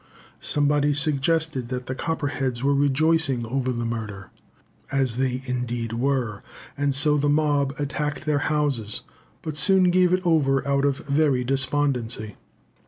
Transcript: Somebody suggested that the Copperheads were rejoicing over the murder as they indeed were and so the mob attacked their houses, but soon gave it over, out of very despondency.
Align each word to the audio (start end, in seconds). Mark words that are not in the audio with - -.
Somebody 0.39 0.95
suggested 0.95 1.69
that 1.69 1.85
the 1.85 1.93
Copperheads 1.93 2.63
were 2.63 2.73
rejoicing 2.73 3.45
over 3.45 3.71
the 3.71 3.85
murder 3.85 4.31
as 4.91 5.17
they 5.17 5.43
indeed 5.45 5.93
were 5.93 6.41
and 6.75 6.95
so 6.95 7.17
the 7.19 7.29
mob 7.29 7.75
attacked 7.77 8.25
their 8.25 8.39
houses, 8.49 9.01
but 9.43 9.55
soon 9.55 9.91
gave 9.91 10.11
it 10.11 10.25
over, 10.25 10.67
out 10.67 10.85
of 10.85 10.97
very 10.97 11.43
despondency. 11.43 12.35